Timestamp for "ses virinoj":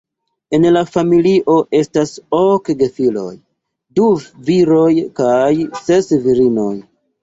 5.89-6.73